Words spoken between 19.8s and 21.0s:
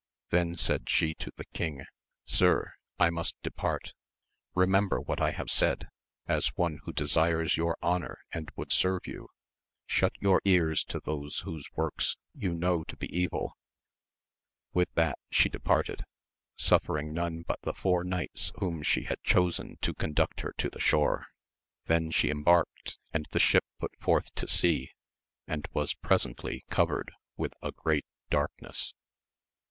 to conduct her to the